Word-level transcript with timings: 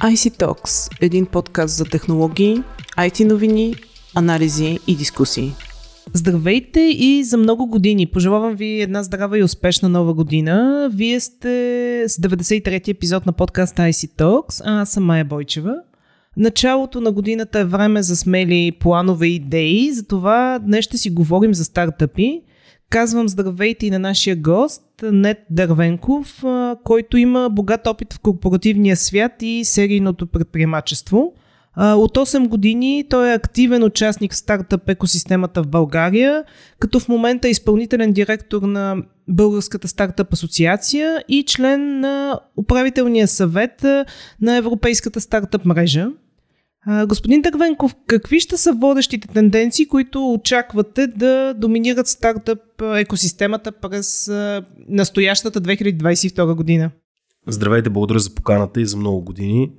IC 0.00 0.44
Talks– 0.44 0.92
един 1.00 1.26
подкаст 1.26 1.76
за 1.76 1.84
технологии, 1.84 2.62
IT 2.98 3.24
новини, 3.24 3.74
анализи 4.14 4.78
и 4.86 4.96
дискусии. 4.96 5.52
Здравейте 6.14 6.80
и 6.80 7.24
за 7.24 7.36
много 7.36 7.66
години. 7.66 8.06
Пожелавам 8.06 8.54
ви 8.54 8.80
една 8.80 9.02
здрава 9.02 9.38
и 9.38 9.42
успешна 9.42 9.88
нова 9.88 10.14
година. 10.14 10.88
Вие 10.92 11.20
сте 11.20 12.04
с 12.08 12.16
93-ти 12.16 12.90
епизод 12.90 13.26
на 13.26 13.32
подкаста 13.32 13.82
IC 13.82 14.10
Talks, 14.18 14.62
а 14.64 14.80
аз 14.80 14.90
съм 14.90 15.04
Майя 15.04 15.24
Бойчева. 15.24 15.74
Началото 16.36 17.00
на 17.00 17.12
годината 17.12 17.60
е 17.60 17.64
време 17.64 18.02
за 18.02 18.16
смели 18.16 18.72
планове 18.80 19.26
и 19.26 19.34
идеи, 19.34 19.92
затова 19.92 20.58
днес 20.58 20.84
ще 20.84 20.98
си 20.98 21.10
говорим 21.10 21.54
за 21.54 21.64
стартъпи. 21.64 22.42
Казвам 22.90 23.28
здравейте 23.28 23.86
и 23.86 23.90
на 23.90 23.98
нашия 23.98 24.36
гост, 24.36 24.82
Нет 25.02 25.38
Дървенков, 25.50 26.44
който 26.84 27.16
има 27.16 27.50
богат 27.50 27.86
опит 27.86 28.12
в 28.12 28.20
корпоративния 28.20 28.96
свят 28.96 29.32
и 29.42 29.64
серийното 29.64 30.26
предприемачество. 30.26 31.32
От 31.76 32.16
8 32.16 32.48
години 32.48 33.04
той 33.10 33.30
е 33.30 33.34
активен 33.34 33.82
участник 33.82 34.32
в 34.32 34.36
стартъп 34.36 34.88
екосистемата 34.88 35.62
в 35.62 35.66
България, 35.66 36.44
като 36.78 37.00
в 37.00 37.08
момента 37.08 37.48
е 37.48 37.50
изпълнителен 37.50 38.12
директор 38.12 38.62
на 38.62 38.96
Българската 39.28 39.88
стартъп 39.88 40.32
асоциация 40.32 41.24
и 41.28 41.44
член 41.44 42.00
на 42.00 42.40
управителния 42.56 43.28
съвет 43.28 43.84
на 44.40 44.56
Европейската 44.56 45.20
стартъп 45.20 45.64
мрежа. 45.64 46.08
Господин 47.06 47.42
Дървенков, 47.42 47.94
какви 48.06 48.40
ще 48.40 48.56
са 48.56 48.72
водещите 48.72 49.28
тенденции, 49.28 49.86
които 49.86 50.32
очаквате 50.32 51.06
да 51.06 51.54
доминират 51.54 52.06
стартъп 52.06 52.58
екосистемата 52.82 53.72
през 53.72 54.30
настоящата 54.88 55.60
2022 55.60 56.54
година? 56.54 56.90
Здравейте, 57.46 57.90
благодаря 57.90 58.18
за 58.18 58.34
поканата 58.34 58.80
и 58.80 58.86
за 58.86 58.96
много 58.96 59.24
години. 59.24 59.70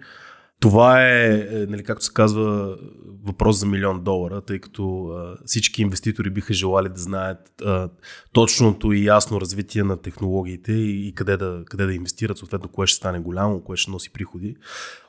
Това 0.62 1.08
е, 1.08 1.48
е, 1.52 1.66
нали, 1.66 1.84
както 1.84 2.06
се 2.06 2.14
казва, 2.14 2.78
въпрос 3.24 3.60
за 3.60 3.66
милион 3.66 4.04
долара, 4.04 4.42
тъй 4.42 4.60
като 4.60 5.08
а, 5.08 5.38
всички 5.46 5.82
инвеститори 5.82 6.30
биха 6.30 6.54
желали 6.54 6.90
да 6.90 7.02
знаят 7.02 7.62
а, 7.66 7.90
точното 8.32 8.94
и 8.94 9.06
ясно 9.06 9.42
развитие 9.42 9.84
на 9.84 9.98
технологиите 9.98 10.72
и, 10.72 11.08
и 11.08 11.14
къде, 11.16 11.38
да, 11.38 11.64
къде 11.66 11.86
да 11.86 11.94
инвестират, 11.94 12.38
съответно 12.38 12.70
кое 12.70 12.88
ще 12.88 12.98
стане 12.98 13.20
голямо, 13.20 13.62
кое 13.62 13.78
ще 13.78 13.92
носи 13.92 14.14
приходи. 14.14 14.56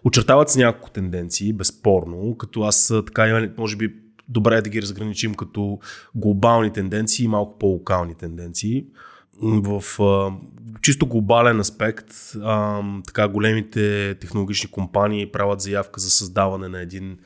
Очертават 0.04 0.50
се 0.50 0.58
няколко 0.58 0.90
тенденции, 0.90 1.52
безспорно, 1.52 2.36
като 2.38 2.62
аз 2.62 2.92
така, 3.06 3.50
може 3.58 3.76
би, 3.76 3.94
добре 4.28 4.56
е 4.56 4.62
да 4.62 4.70
ги 4.70 4.82
разграничим 4.82 5.34
като 5.34 5.78
глобални 6.14 6.72
тенденции 6.72 7.24
и 7.24 7.28
малко 7.28 7.58
по-локални 7.58 8.14
тенденции 8.14 8.86
в 9.42 10.02
а, 10.02 10.32
чисто 10.82 11.06
глобален 11.06 11.60
аспект, 11.60 12.06
а, 12.42 12.82
така 13.06 13.28
големите 13.28 14.14
технологични 14.20 14.70
компании 14.70 15.32
правят 15.32 15.60
заявка 15.60 16.00
за 16.00 16.10
създаване 16.10 16.68
на 16.68 16.80
един 16.80 17.18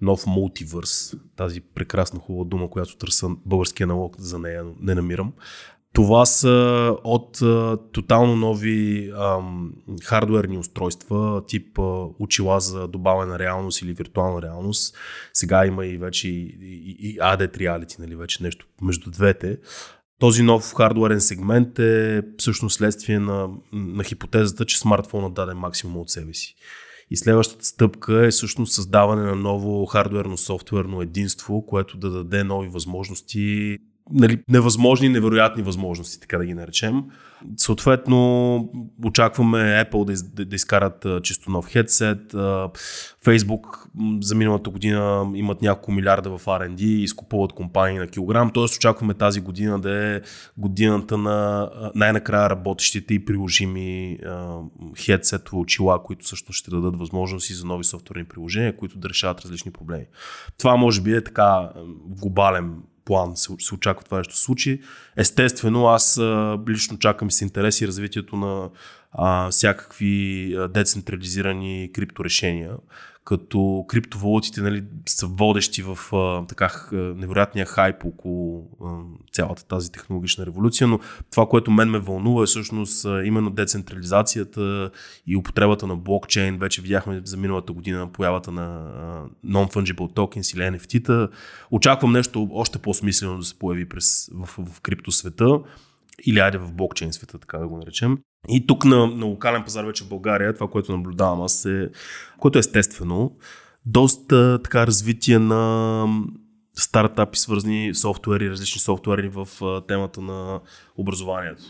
нов 0.00 0.26
мултивърс. 0.26 1.14
Тази 1.36 1.60
прекрасна 1.60 2.20
хубава 2.20 2.44
дума, 2.44 2.70
която 2.70 2.96
търся 2.96 3.28
българския 3.46 3.86
налог 3.86 4.16
за 4.18 4.38
нея, 4.38 4.64
не 4.80 4.94
намирам. 4.94 5.32
Това 5.92 6.26
са 6.26 6.96
от 7.04 7.42
а, 7.42 7.78
тотално 7.92 8.36
нови 8.36 9.10
а, 9.16 9.38
хардуерни 10.02 10.58
устройства, 10.58 11.42
тип 11.46 11.78
а, 11.78 12.06
учила 12.18 12.60
за 12.60 12.88
добавена 12.88 13.38
реалност 13.38 13.82
или 13.82 13.92
виртуална 13.92 14.42
реалност. 14.42 14.96
Сега 15.32 15.66
има 15.66 15.86
и 15.86 15.96
вече 15.96 16.28
и, 16.28 16.58
и, 16.62 17.10
и 17.10 17.18
AD 17.18 17.56
Reality, 17.56 17.98
нали, 17.98 18.16
вече 18.16 18.42
нещо 18.42 18.66
между 18.82 19.10
двете. 19.10 19.58
Този 20.18 20.42
нов 20.42 20.74
хардуерен 20.74 21.20
сегмент 21.20 21.78
е 21.78 22.22
всъщност 22.38 22.76
следствие 22.76 23.18
на, 23.18 23.48
на 23.72 24.04
хипотезата, 24.04 24.64
че 24.64 24.78
смартфонът 24.78 25.34
даде 25.34 25.54
максимум 25.54 25.96
от 25.96 26.10
себе 26.10 26.34
си. 26.34 26.54
И 27.10 27.16
следващата 27.16 27.64
стъпка 27.64 28.26
е 28.26 28.30
всъщност 28.30 28.72
създаване 28.72 29.22
на 29.22 29.34
ново 29.34 29.86
хардуерно-софтуерно 29.86 31.02
единство, 31.02 31.66
което 31.66 31.96
да 31.96 32.10
даде 32.10 32.44
нови 32.44 32.68
възможности 32.68 33.76
нали, 34.12 34.42
невъзможни, 34.48 35.08
невероятни 35.08 35.62
възможности, 35.62 36.20
така 36.20 36.38
да 36.38 36.44
ги 36.44 36.54
наречем. 36.54 37.04
Съответно, 37.56 38.72
очакваме 39.04 39.58
Apple 39.58 40.04
да, 40.04 40.12
из, 40.12 40.22
да, 40.22 40.44
да 40.44 40.56
изкарат 40.56 41.04
а, 41.04 41.20
чисто 41.22 41.50
нов 41.50 41.66
хедсет. 41.66 42.34
А, 42.34 42.70
Facebook 43.24 43.62
за 44.22 44.34
миналата 44.34 44.70
година 44.70 45.30
имат 45.34 45.62
няколко 45.62 45.92
милиарда 45.92 46.38
в 46.38 46.44
R&D 46.44 46.80
и 46.80 47.02
изкупуват 47.02 47.52
компании 47.52 47.98
на 47.98 48.06
килограм. 48.06 48.50
Тоест 48.54 48.76
очакваме 48.76 49.14
тази 49.14 49.40
година 49.40 49.80
да 49.80 50.14
е 50.16 50.20
годината 50.56 51.18
на 51.18 51.70
най-накрая 51.94 52.50
работещите 52.50 53.14
и 53.14 53.24
приложими 53.24 54.18
хедсетови 54.98 55.60
очила, 55.60 56.02
които 56.02 56.28
също 56.28 56.52
ще 56.52 56.70
дадат 56.70 56.98
възможности 56.98 57.54
за 57.54 57.66
нови 57.66 57.84
софтуерни 57.84 58.24
приложения, 58.24 58.76
които 58.76 58.98
да 58.98 59.08
решават 59.08 59.40
различни 59.40 59.70
проблеми. 59.70 60.04
Това 60.58 60.76
може 60.76 61.00
би 61.00 61.14
е 61.14 61.24
така 61.24 61.70
глобален 62.06 62.74
план 63.08 63.36
се, 63.36 63.52
се 63.58 63.74
очаква 63.74 64.04
това 64.04 64.18
нещо 64.18 64.36
случи. 64.36 64.80
Естествено, 65.16 65.86
аз 65.86 66.18
а, 66.18 66.58
лично 66.68 66.98
чакам 66.98 67.30
с 67.30 67.40
интерес 67.40 67.80
и 67.80 67.86
развитието 67.86 68.36
на 68.36 68.70
а, 69.12 69.50
всякакви 69.50 70.54
децентрализирани 70.70 71.90
крипторешения 71.94 72.70
като 73.28 73.84
криптовалутите 73.88 74.60
нали, 74.60 74.84
са 75.06 75.26
водещи 75.26 75.82
в 75.82 75.98
а, 76.12 76.46
така 76.46 76.72
невероятния 76.92 77.66
хайп 77.66 78.04
около 78.04 78.70
а, 78.84 78.86
цялата 79.32 79.64
тази 79.64 79.92
технологична 79.92 80.46
революция, 80.46 80.88
но 80.88 81.00
това, 81.30 81.48
което 81.48 81.70
мен 81.70 81.90
ме 81.90 81.98
вълнува 81.98 82.42
е 82.42 82.46
всъщност 82.46 83.04
а, 83.04 83.24
именно 83.24 83.50
децентрализацията 83.50 84.90
и 85.26 85.36
употребата 85.36 85.86
на 85.86 85.96
блокчейн. 85.96 86.58
Вече 86.58 86.82
видяхме 86.82 87.20
за 87.24 87.36
миналата 87.36 87.72
година 87.72 88.12
появата 88.12 88.52
на 88.52 88.64
а, 88.64 89.48
non-fungible 89.48 90.14
tokens 90.14 90.54
или 90.54 90.78
NFT-та. 90.78 91.28
Очаквам 91.70 92.12
нещо 92.12 92.48
още 92.52 92.78
по-смислено 92.78 93.38
да 93.38 93.44
се 93.44 93.58
появи 93.58 93.88
през, 93.88 94.30
в, 94.34 94.46
в, 94.46 94.74
в 94.74 94.80
криптосвета 94.80 95.60
или 96.26 96.38
айде 96.38 96.58
в 96.58 96.72
блокчейн 96.72 97.12
света, 97.12 97.38
така 97.38 97.58
да 97.58 97.68
го 97.68 97.78
наречем. 97.78 98.18
И 98.48 98.66
тук 98.66 98.84
на, 98.84 99.06
на 99.06 99.26
локален 99.26 99.64
пазар 99.64 99.84
вече 99.84 100.04
в 100.04 100.08
България, 100.08 100.54
това, 100.54 100.68
което 100.68 100.92
наблюдавам 100.92 101.42
аз 101.42 101.64
е, 101.64 101.90
което 102.38 102.58
е 102.58 102.60
естествено, 102.60 103.36
доста 103.86 104.62
така 104.62 104.86
развитие 104.86 105.38
на 105.38 106.04
стартапи, 106.74 107.38
свързани 107.38 107.94
софтуери, 107.94 108.50
различни 108.50 108.80
софтуери 108.80 109.28
в 109.28 109.48
темата 109.88 110.20
на 110.20 110.60
образованието 110.96 111.62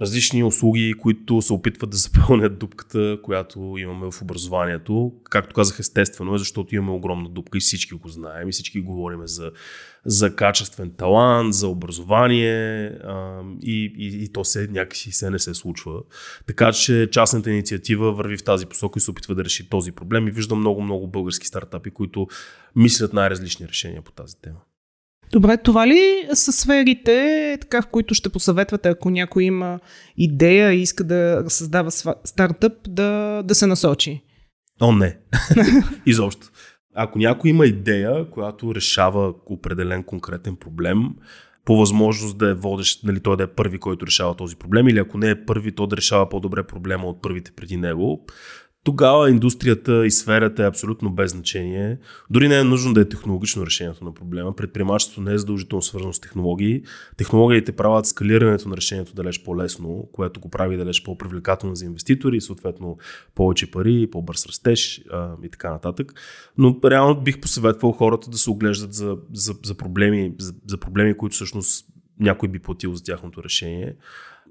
различни 0.00 0.44
услуги, 0.44 0.94
които 0.98 1.42
се 1.42 1.52
опитват 1.52 1.90
да 1.90 1.96
запълнят 1.96 2.58
дупката, 2.58 3.18
която 3.22 3.74
имаме 3.78 4.10
в 4.10 4.22
образованието. 4.22 5.12
Както 5.24 5.54
казах, 5.54 5.78
естествено 5.78 6.34
е, 6.34 6.38
защото 6.38 6.74
имаме 6.74 6.92
огромна 6.92 7.28
дупка 7.28 7.58
и 7.58 7.60
всички 7.60 7.94
го 7.94 8.08
знаем 8.08 8.48
и 8.48 8.52
всички 8.52 8.80
говорим 8.80 9.20
за, 9.24 9.50
за 10.04 10.36
качествен 10.36 10.92
талант, 10.96 11.54
за 11.54 11.68
образование 11.68 12.86
а, 12.86 13.42
и, 13.62 13.92
и, 13.98 14.24
и 14.24 14.28
то 14.32 14.44
се 14.44 14.68
някакси 14.70 15.12
се 15.12 15.30
не 15.30 15.38
се 15.38 15.54
случва. 15.54 16.00
Така 16.46 16.72
че 16.72 17.08
частната 17.12 17.50
инициатива 17.50 18.12
върви 18.12 18.36
в 18.36 18.44
тази 18.44 18.66
посока 18.66 18.98
и 18.98 19.00
се 19.00 19.10
опитва 19.10 19.34
да 19.34 19.44
реши 19.44 19.68
този 19.68 19.92
проблем 19.92 20.28
и 20.28 20.30
виждам 20.30 20.58
много-много 20.58 21.06
български 21.06 21.46
стартапи, 21.46 21.90
които 21.90 22.26
мислят 22.76 23.12
най-различни 23.12 23.68
решения 23.68 24.02
по 24.02 24.12
тази 24.12 24.36
тема. 24.42 24.58
Добре, 25.32 25.56
това 25.56 25.86
ли 25.86 26.28
са 26.34 26.52
сферите, 26.52 27.58
така, 27.60 27.82
в 27.82 27.86
които 27.86 28.14
ще 28.14 28.28
посъветвате, 28.28 28.88
ако 28.88 29.10
някой 29.10 29.44
има 29.44 29.80
идея 30.16 30.72
и 30.72 30.80
иска 30.80 31.04
да 31.04 31.44
създава 31.48 31.90
стартъп, 32.24 32.72
да, 32.88 33.42
да 33.42 33.54
се 33.54 33.66
насочи? 33.66 34.22
О, 34.80 34.92
не. 34.92 35.18
Изобщо. 36.06 36.46
Ако 36.94 37.18
някой 37.18 37.50
има 37.50 37.66
идея, 37.66 38.30
която 38.30 38.74
решава 38.74 39.34
определен 39.46 40.04
конкретен 40.04 40.56
проблем, 40.56 40.96
по 41.64 41.76
възможност 41.76 42.38
да 42.38 42.50
е 42.50 42.54
водещ, 42.54 43.04
нали, 43.04 43.20
той 43.20 43.36
да 43.36 43.42
е 43.42 43.46
първи, 43.46 43.78
който 43.78 44.06
решава 44.06 44.34
този 44.34 44.56
проблем, 44.56 44.88
или 44.88 44.98
ако 44.98 45.18
не 45.18 45.30
е 45.30 45.44
първи, 45.44 45.74
то 45.74 45.86
да 45.86 45.96
решава 45.96 46.28
по-добре 46.28 46.62
проблема 46.62 47.06
от 47.06 47.22
първите 47.22 47.52
преди 47.52 47.76
него, 47.76 48.26
тогава 48.84 49.30
индустрията 49.30 50.06
и 50.06 50.10
сферата 50.10 50.62
е 50.62 50.66
абсолютно 50.66 51.10
без 51.10 51.30
значение. 51.30 51.98
Дори 52.30 52.48
не 52.48 52.58
е 52.58 52.64
нужно 52.64 52.94
да 52.94 53.00
е 53.00 53.08
технологично 53.08 53.66
решението 53.66 54.04
на 54.04 54.14
проблема. 54.14 54.56
Предприемачеството 54.56 55.20
не 55.20 55.32
е 55.32 55.38
задължително 55.38 55.82
свързано 55.82 56.12
с 56.12 56.20
технологии. 56.20 56.82
Технологиите 57.16 57.72
правят 57.72 58.06
скалирането 58.06 58.68
на 58.68 58.76
решението 58.76 59.14
далеч 59.14 59.42
по-лесно, 59.42 60.08
което 60.12 60.40
го 60.40 60.50
прави 60.50 60.76
далеч 60.76 61.02
по-привлекателно 61.02 61.74
за 61.74 61.84
инвеститори 61.84 62.40
съответно 62.40 62.98
повече 63.34 63.70
пари, 63.70 64.08
по-бърз 64.10 64.46
растеж 64.46 65.02
а, 65.10 65.30
и 65.42 65.48
така 65.50 65.70
нататък. 65.70 66.14
Но 66.58 66.80
реално 66.84 67.20
бих 67.20 67.40
посъветвал 67.40 67.92
хората 67.92 68.30
да 68.30 68.38
се 68.38 68.50
оглеждат 68.50 68.94
за, 68.94 69.16
за, 69.32 69.54
за, 69.64 69.74
проблеми, 69.74 70.34
за, 70.38 70.52
за 70.66 70.76
проблеми, 70.76 71.16
които 71.16 71.34
всъщност 71.34 71.86
някой 72.20 72.48
би 72.48 72.58
платил 72.58 72.94
за 72.94 73.04
тяхното 73.04 73.44
решение. 73.44 73.96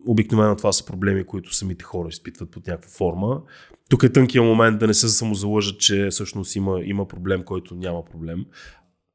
Обикновено 0.07 0.55
това 0.55 0.71
са 0.71 0.85
проблеми, 0.85 1.23
които 1.23 1.55
самите 1.55 1.83
хора 1.83 2.09
изпитват 2.09 2.51
под 2.51 2.67
някаква 2.67 2.89
форма. 2.89 3.41
Тук 3.89 4.03
е 4.03 4.11
тънкият 4.11 4.45
момент 4.45 4.79
да 4.79 4.87
не 4.87 4.93
се 4.93 5.09
самозалъжат, 5.09 5.79
че 5.79 6.07
всъщност 6.11 6.55
има, 6.55 6.81
има 6.83 7.07
проблем, 7.07 7.43
който 7.43 7.75
няма 7.75 8.05
проблем. 8.05 8.45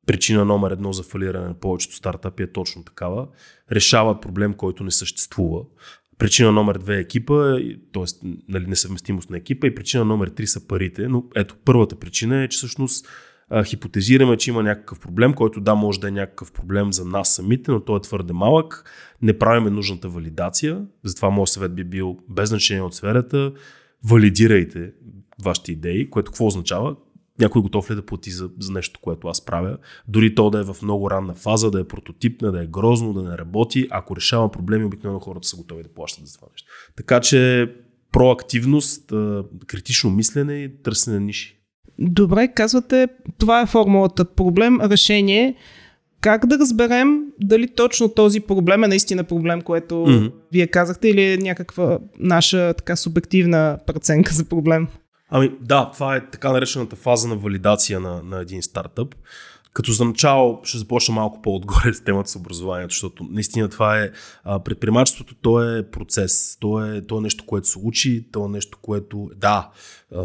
Причина 0.07 0.45
номер 0.45 0.71
едно 0.71 0.93
за 0.93 1.03
фалиране 1.03 1.49
на 1.49 1.55
повечето 1.55 1.97
стартапи 1.97 2.43
е 2.43 2.53
точно 2.53 2.85
такава. 2.85 3.29
Решават 3.73 4.23
проблем, 4.23 4.55
който 4.55 4.85
не 4.85 4.91
съществува. 4.91 5.61
Причина 6.19 6.53
номер 6.53 6.79
две 6.79 6.97
е 6.97 7.01
екипа, 7.01 7.57
т.е. 7.93 8.29
Нали, 8.49 8.67
несъвместимост 8.67 9.31
на 9.31 9.37
екипа 9.37 9.67
и 9.67 9.75
причина 9.75 10.05
номер 10.05 10.29
три 10.29 10.47
са 10.47 10.67
парите. 10.67 11.09
Но 11.09 11.25
ето, 11.35 11.57
първата 11.65 11.97
причина 11.97 12.43
е, 12.43 12.49
че 12.49 12.57
всъщност 12.57 13.09
хипотезираме, 13.65 14.37
че 14.37 14.51
има 14.51 14.63
някакъв 14.63 15.01
проблем, 15.01 15.35
който 15.35 15.61
да, 15.61 15.75
може 15.75 16.01
да 16.01 16.09
е 16.09 16.11
някакъв 16.11 16.53
проблем 16.53 16.93
за 16.93 17.05
нас 17.05 17.35
самите, 17.35 17.71
но 17.71 17.81
той 17.81 17.97
е 17.97 18.01
твърде 18.01 18.33
малък. 18.33 18.91
Не 19.23 19.39
правиме 19.39 19.71
нужната 19.71 20.09
валидация. 20.09 20.85
Затова 21.05 21.31
моят 21.31 21.49
съвет 21.49 21.75
би 21.75 21.85
бил 21.85 22.19
без 22.29 22.49
значение 22.49 22.83
от 22.83 22.95
сферата. 22.95 23.53
Валидирайте 24.05 24.93
вашите 25.45 25.73
идеи, 25.73 26.11
което 26.11 26.31
какво 26.31 26.47
означава? 26.47 26.97
някой 27.39 27.63
готов 27.63 27.91
ли 27.91 27.95
да 27.95 28.07
плати 28.07 28.31
за, 28.31 28.51
за 28.59 28.73
нещо, 28.73 29.01
което 29.03 29.29
аз 29.29 29.45
правя. 29.45 29.79
Дори 30.09 30.35
то 30.35 30.51
да 30.51 30.61
е 30.61 30.65
в 30.65 30.77
много 30.83 31.11
ранна 31.11 31.35
фаза, 31.35 31.71
да 31.71 31.81
е 31.81 31.85
прототипна, 31.85 32.53
да 32.53 32.63
е 32.63 32.67
грозно, 32.67 33.13
да 33.13 33.23
не 33.23 33.39
работи. 33.39 33.89
Ако 33.91 34.17
решава 34.17 34.51
проблеми, 34.51 34.85
обикновено 34.85 35.21
хората 35.21 35.49
са 35.49 35.57
готови 35.57 35.83
да 35.83 35.89
плащат 35.89 36.27
за 36.27 36.35
това 36.35 36.49
нещо. 36.53 36.69
Така 36.97 37.21
че 37.21 37.73
проактивност, 38.13 39.13
критично 39.67 40.11
мислене 40.11 40.55
и 40.55 40.83
търсене 40.83 41.19
на 41.19 41.25
ниши. 41.25 41.64
Добре, 41.99 42.49
казвате, 42.49 43.09
това 43.39 43.61
е 43.61 43.67
формулата. 43.67 44.25
Проблем, 44.25 44.81
решение. 44.81 45.55
Как 46.21 46.47
да 46.47 46.59
разберем 46.59 47.23
дали 47.41 47.69
точно 47.69 48.09
този 48.09 48.41
проблем 48.41 48.85
е 48.85 48.89
наистина 48.89 49.25
проблем, 49.25 49.63
което 49.63 49.95
mm-hmm. 49.95 50.33
вие 50.53 50.67
казахте, 50.67 51.09
или 51.09 51.33
е 51.33 51.37
някаква 51.37 51.99
наша 52.19 52.75
така 52.75 52.97
субективна 52.97 53.79
преценка 53.87 54.35
за 54.35 54.45
проблем? 54.45 54.89
Ами 55.31 55.51
да, 55.61 55.91
това 55.95 56.17
е 56.17 56.31
така 56.31 56.53
наречената 56.53 56.97
фаза 56.97 57.29
на 57.29 57.37
валидация 57.37 58.01
на, 58.01 58.23
на 58.23 58.41
един 58.41 58.63
стартъп. 58.63 59.15
Като 59.75 59.93
за 59.93 60.05
начало 60.05 60.61
ще 60.65 60.79
започна 60.79 61.15
малко 61.15 61.43
по-отгоре 61.43 61.95
с 61.95 62.05
темата 62.05 62.31
с 62.31 62.37
образованието, 62.37 62.95
защото 62.95 63.27
наистина 63.31 63.69
това 63.69 63.99
е 64.01 64.11
предприемачеството, 64.65 65.35
то 65.35 65.63
е 65.63 65.91
процес, 65.91 66.57
то 66.61 66.85
е, 66.85 67.07
то 67.07 67.19
е 67.19 67.21
нещо, 67.21 67.45
което 67.47 67.69
се 67.69 67.79
учи, 67.79 68.29
то 68.33 68.47
е 68.47 68.49
нещо, 68.49 68.79
което 68.83 69.31
да, 69.37 69.71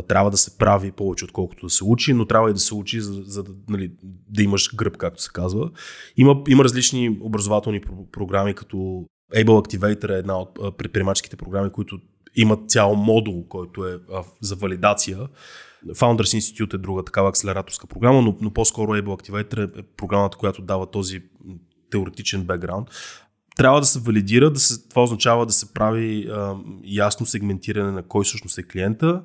трябва 0.08 0.32
да 0.32 0.38
се 0.38 0.58
прави 0.58 0.92
повече 0.92 1.26
отколкото 1.26 1.66
да 1.66 1.70
се 1.70 1.84
учи, 1.84 2.14
но 2.14 2.26
трябва 2.26 2.50
и 2.50 2.54
да 2.54 2.60
се 2.60 2.76
учи, 2.76 3.02
за, 3.02 3.14
за 3.14 3.44
да, 3.44 3.52
нали, 3.70 3.92
да 4.30 4.44
имаш 4.44 4.76
гръб, 4.76 4.98
както 4.98 5.22
се 5.22 5.30
казва. 5.34 5.72
Има, 6.18 6.44
има 6.48 6.64
различни 6.64 7.18
образователни 7.22 7.82
програми, 8.12 8.54
като 8.54 8.78
Able 9.36 9.46
Activator 9.46 10.16
е 10.16 10.20
една 10.20 10.40
от 10.40 10.78
предприемаческите 10.78 11.36
програми, 11.36 11.72
които 11.72 12.00
имат 12.36 12.70
цял 12.70 12.96
модул, 12.96 13.48
който 13.48 13.88
е 13.88 14.00
за 14.42 14.56
валидация. 14.56 15.18
Founders 15.88 16.40
Institute 16.40 16.74
е 16.74 16.78
друга 16.78 17.04
такава 17.04 17.30
акселераторска 17.30 17.88
програма, 17.88 18.22
но, 18.22 18.38
но 18.42 18.54
по-скоро 18.54 18.92
Able 18.92 19.04
Activator 19.04 19.80
е 19.80 19.84
програмата, 19.98 20.38
която 20.38 20.62
дава 20.62 20.92
този 20.92 21.22
теоретичен 21.90 22.44
бекграунд. 22.44 22.88
Трябва 23.56 23.80
да 23.80 23.86
се 23.86 24.00
валидира, 24.00 24.50
да 24.50 24.60
се, 24.60 24.90
това 24.90 25.04
означава 25.04 25.46
да 25.46 25.54
се 25.54 25.74
прави 25.74 26.28
а, 26.32 26.56
ясно 26.84 27.26
сегментиране 27.26 27.92
на 27.92 28.04
кой 28.04 28.24
всъщност 28.24 28.58
е 28.58 28.64
клиента, 28.64 29.22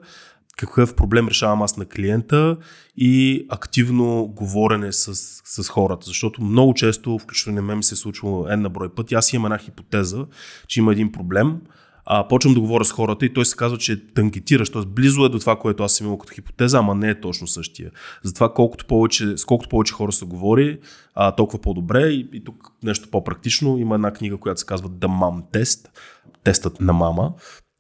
какъв 0.57 0.95
проблем 0.95 1.29
решавам 1.29 1.63
аз 1.63 1.77
на 1.77 1.87
клиента 1.87 2.57
и 2.97 3.47
активно 3.49 4.27
говорене 4.27 4.93
с, 4.93 5.15
с 5.45 5.69
хората. 5.69 6.07
Защото 6.07 6.43
много 6.43 6.75
често, 6.75 7.19
включително 7.19 7.57
на 7.57 7.63
мен 7.63 7.77
ми 7.77 7.83
се 7.83 7.95
е 7.95 7.97
случвало 7.97 8.49
една 8.49 8.69
брой 8.69 8.95
пъти, 8.95 9.15
аз 9.15 9.33
имам 9.33 9.53
една 9.53 9.59
хипотеза, 9.59 10.27
че 10.69 10.81
има 10.81 10.93
един 10.93 11.13
проблем, 11.13 11.61
а, 12.07 12.29
почвам 12.29 12.55
да 12.55 12.61
говоря 12.61 12.85
с 12.85 12.93
хората 12.93 13.27
и 13.27 13.33
той 13.33 13.45
се 13.45 13.57
казва, 13.57 13.79
че 13.79 13.93
е 13.93 14.07
танкетиращ, 14.15 14.73
т.е. 14.73 14.83
близо 14.87 15.25
е 15.25 15.29
до 15.29 15.39
това, 15.39 15.59
което 15.59 15.83
аз 15.83 15.93
съм 15.93 16.07
имал 16.07 16.19
като 16.19 16.33
хипотеза, 16.35 16.79
ама 16.79 16.95
не 16.95 17.11
е 17.11 17.21
точно 17.21 17.47
същия. 17.47 17.91
Затова 18.23 18.53
колкото 18.53 18.87
повече, 18.87 19.37
с 19.37 19.45
колкото 19.45 19.69
повече 19.69 19.95
хора 19.95 20.13
се 20.13 20.25
говори, 20.25 20.79
а, 21.15 21.33
толкова 21.33 21.59
по-добре. 21.59 22.09
И, 22.09 22.29
и 22.33 22.45
тук 22.45 22.73
нещо 22.83 23.09
по-практично. 23.11 23.79
Има 23.79 23.95
една 23.95 24.13
книга, 24.13 24.37
която 24.37 24.61
се 24.61 24.67
казва 24.67 24.89
The 24.89 25.07
Mom 25.07 25.43
Test, 25.53 25.89
тестът 26.45 26.81
на 26.81 26.93
мама. 26.93 27.33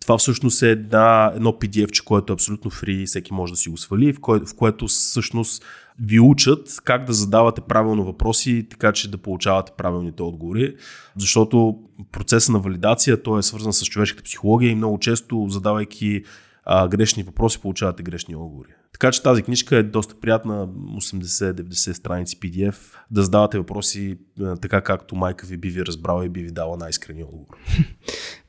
Това 0.04 0.18
всъщност 0.18 0.62
е 0.62 0.70
една, 0.70 1.32
едно 1.36 1.52
PDF, 1.52 2.04
което 2.04 2.32
е 2.32 2.34
абсолютно 2.34 2.70
фри, 2.70 3.06
всеки 3.06 3.34
може 3.34 3.52
да 3.52 3.56
си 3.56 3.68
го 3.68 3.76
свали, 3.76 4.12
в, 4.12 4.20
кое, 4.20 4.38
в 4.38 4.54
което 4.56 4.86
всъщност 4.86 5.64
ви 6.00 6.20
учат 6.20 6.80
как 6.84 7.04
да 7.04 7.12
задавате 7.12 7.60
правилно 7.60 8.04
въпроси, 8.04 8.66
така 8.70 8.92
че 8.92 9.10
да 9.10 9.18
получавате 9.18 9.72
правилните 9.76 10.22
отговори. 10.22 10.76
Защото 11.16 11.78
процесът 12.12 12.52
на 12.52 12.58
валидация 12.58 13.22
той 13.22 13.38
е 13.38 13.42
свързан 13.42 13.72
с 13.72 13.84
човешката 13.84 14.22
психология 14.22 14.70
и 14.70 14.74
много 14.74 14.98
често 14.98 15.46
задавайки 15.48 16.24
а, 16.64 16.88
грешни 16.88 17.22
въпроси, 17.22 17.60
получавате 17.60 18.02
грешни 18.02 18.36
отговори. 18.36 18.68
Така 18.92 19.10
че 19.10 19.22
тази 19.22 19.42
книжка 19.42 19.76
е 19.76 19.82
доста 19.82 20.20
приятна, 20.20 20.66
80-90 20.66 21.92
страници 21.92 22.40
PDF, 22.40 22.76
да 23.10 23.22
задавате 23.22 23.58
въпроси 23.58 24.18
така 24.60 24.80
както 24.80 25.16
майка 25.16 25.46
ви 25.46 25.56
би 25.56 25.68
ви 25.68 25.86
разбрала 25.86 26.26
и 26.26 26.28
би 26.28 26.42
ви 26.42 26.50
дала 26.50 26.76
най-искрени 26.76 27.22
отговор. 27.22 27.56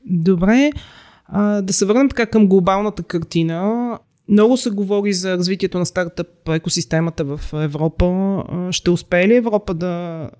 Добре, 0.06 0.70
а, 1.28 1.62
да 1.62 1.72
се 1.72 1.86
върнем 1.86 2.08
така 2.08 2.26
към 2.26 2.48
глобалната 2.48 3.02
картина. 3.02 3.98
Много 4.28 4.56
се 4.56 4.70
говори 4.70 5.12
за 5.12 5.38
развитието 5.38 5.78
на 5.78 5.86
стартъп 5.86 6.48
екосистемата 6.48 7.24
в 7.24 7.40
Европа. 7.52 8.42
Ще 8.70 8.90
успее 8.90 9.28
ли 9.28 9.34
Европа 9.34 9.74
да 9.74 10.30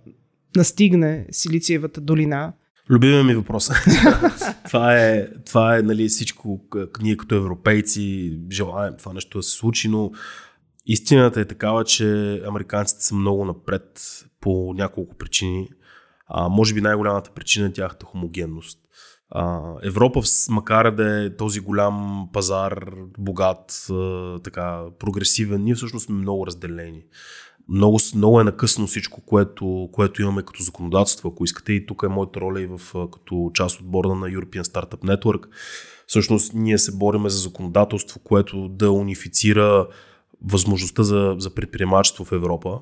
настигне 0.57 1.27
Силициевата 1.31 2.01
долина? 2.01 2.53
Любимия 2.91 3.25
ми 3.25 3.35
въпрос. 3.35 3.71
това 4.67 4.99
е, 4.99 5.29
това 5.47 5.79
е 5.79 5.83
нали, 5.83 6.09
всичко, 6.09 6.61
ние 7.03 7.17
като 7.17 7.35
европейци 7.35 8.37
желаем 8.51 8.95
това 8.99 9.13
нещо 9.13 9.39
да 9.39 9.43
се 9.43 9.57
случи, 9.57 9.89
но 9.89 10.11
истината 10.87 11.41
е 11.41 11.45
такава, 11.45 11.85
че 11.85 12.41
американците 12.49 13.05
са 13.05 13.15
много 13.15 13.45
напред 13.45 14.01
по 14.41 14.75
няколко 14.77 15.17
причини. 15.17 15.69
А, 16.29 16.49
може 16.49 16.75
би 16.75 16.81
най-голямата 16.81 17.31
причина 17.31 17.67
е 17.67 17.73
тяхната 17.73 18.07
хомогенност. 18.07 18.79
Европа, 19.83 20.21
макар 20.51 20.91
да 20.91 21.25
е 21.25 21.37
този 21.37 21.61
голям 21.61 22.29
пазар, 22.33 22.85
богат, 23.19 23.87
така, 24.45 24.83
прогресивен, 24.99 25.63
ние 25.63 25.75
всъщност 25.75 26.07
сме 26.07 26.15
много 26.15 26.47
разделени. 26.47 27.03
Много, 27.69 27.99
много 28.15 28.41
е 28.41 28.45
накъсно 28.45 28.87
всичко, 28.87 29.21
което, 29.21 29.89
което 29.93 30.23
имаме 30.23 30.43
като 30.43 30.63
законодателство, 30.63 31.29
ако 31.29 31.45
искате. 31.45 31.73
И 31.73 31.87
тук 31.87 32.03
е 32.03 32.09
моята 32.09 32.41
роля 32.41 32.61
и 32.63 32.67
в, 32.67 32.81
като 33.13 33.51
част 33.55 33.81
от 33.81 33.87
борда 33.87 34.15
на 34.15 34.27
European 34.27 34.63
Startup 34.63 35.17
Network. 35.17 35.47
Всъщност 36.07 36.53
ние 36.55 36.79
се 36.79 36.97
бориме 36.97 37.29
за 37.29 37.39
законодателство, 37.39 38.21
което 38.25 38.69
да 38.69 38.91
унифицира 38.91 39.87
възможността 40.43 41.03
за, 41.03 41.35
за 41.39 41.55
предприемачество 41.55 42.25
в 42.25 42.33
Европа. 42.33 42.81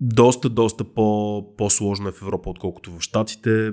Доста, 0.00 0.48
доста 0.48 0.84
по, 0.84 1.42
по-сложно 1.56 2.08
е 2.08 2.12
в 2.12 2.22
Европа, 2.22 2.50
отколкото 2.50 2.90
в 2.90 3.00
Штатите 3.00 3.72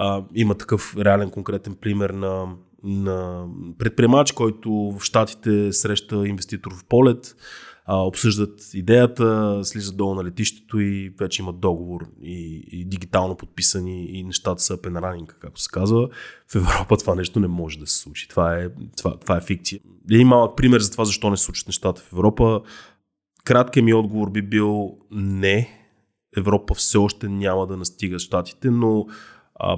а, 0.00 0.24
има 0.34 0.54
такъв 0.54 0.96
реален 0.96 1.30
конкретен 1.30 1.74
пример 1.80 2.10
на, 2.10 2.46
на 2.82 3.46
предприемач, 3.78 4.32
който 4.32 4.70
в 4.72 5.04
Штатите 5.04 5.72
среща 5.72 6.28
инвеститор 6.28 6.74
в 6.74 6.84
полет, 6.84 7.36
а, 7.86 7.96
обсъждат 7.96 8.60
идеята, 8.74 9.60
слизат 9.62 9.96
долу 9.96 10.14
на 10.14 10.24
летището 10.24 10.80
и 10.80 11.14
вече 11.18 11.42
имат 11.42 11.60
договор 11.60 12.06
и, 12.22 12.68
и 12.72 12.84
дигитално 12.84 13.36
подписани 13.36 14.06
и 14.18 14.24
нещата 14.24 14.62
са 14.62 14.82
пенеранинка, 14.82 15.36
както 15.38 15.60
се 15.60 15.68
казва. 15.72 16.08
В 16.52 16.54
Европа 16.54 16.96
това 16.96 17.14
нещо 17.14 17.40
не 17.40 17.48
може 17.48 17.78
да 17.78 17.86
се 17.86 17.98
случи. 17.98 18.28
Това 18.28 18.58
е, 18.58 18.68
това, 18.96 19.16
това 19.16 19.36
е 19.36 19.40
фикция. 19.40 19.80
Един 20.10 20.28
малък 20.28 20.56
пример 20.56 20.80
за 20.80 20.90
това 20.90 21.04
защо 21.04 21.30
не 21.30 21.36
се 21.36 21.44
случат 21.44 21.68
нещата 21.68 22.02
в 22.02 22.12
Европа. 22.12 22.60
Краткият 23.44 23.84
ми 23.84 23.94
отговор 23.94 24.30
би 24.30 24.42
бил 24.42 24.96
не. 25.10 25.74
Европа 26.36 26.74
все 26.74 26.98
още 26.98 27.28
няма 27.28 27.66
да 27.66 27.76
настига 27.76 28.18
щатите, 28.18 28.70
но 28.70 29.06